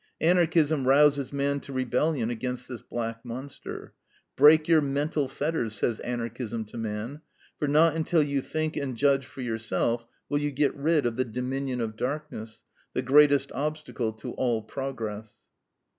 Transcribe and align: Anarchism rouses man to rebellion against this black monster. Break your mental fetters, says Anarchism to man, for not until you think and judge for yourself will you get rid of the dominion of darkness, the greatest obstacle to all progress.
Anarchism 0.21 0.87
rouses 0.87 1.31
man 1.31 1.59
to 1.59 1.71
rebellion 1.71 2.31
against 2.31 2.67
this 2.67 2.81
black 2.81 3.23
monster. 3.23 3.93
Break 4.35 4.67
your 4.67 4.81
mental 4.81 5.27
fetters, 5.27 5.75
says 5.75 5.99
Anarchism 5.99 6.65
to 6.69 6.77
man, 6.79 7.21
for 7.59 7.67
not 7.67 7.95
until 7.95 8.23
you 8.23 8.41
think 8.41 8.75
and 8.75 8.97
judge 8.97 9.27
for 9.27 9.41
yourself 9.41 10.07
will 10.27 10.39
you 10.39 10.49
get 10.49 10.75
rid 10.75 11.05
of 11.05 11.17
the 11.17 11.25
dominion 11.25 11.81
of 11.81 11.95
darkness, 11.95 12.63
the 12.93 13.03
greatest 13.03 13.51
obstacle 13.51 14.11
to 14.13 14.31
all 14.31 14.63
progress. 14.63 15.37